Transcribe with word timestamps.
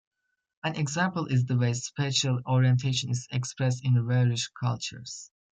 An 0.63 0.75
example 0.77 1.27
is 1.27 1.45
the 1.45 1.55
way 1.55 1.73
spatial 1.73 2.41
orientation 2.47 3.11
is 3.11 3.27
expressed 3.31 3.85
in 3.85 4.07
various 4.07 4.47
cultures. 4.47 5.29